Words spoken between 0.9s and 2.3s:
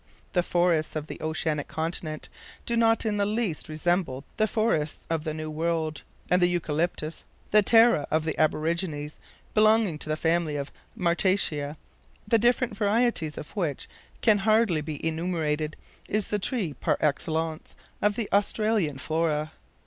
of the Oceanic continent